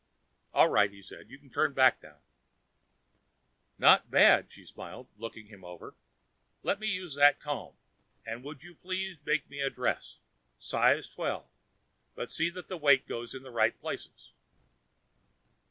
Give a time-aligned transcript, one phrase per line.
[0.51, 1.29] "All right," he said.
[1.29, 2.17] "You can turn back now."
[3.77, 5.93] "Not bad," she smiled, looking him over.
[6.63, 7.75] "Let me use that comb
[8.25, 10.17] and would you please make me a dress?
[10.57, 11.45] Size twelve,
[12.15, 14.31] but see that the weight goes in the right places."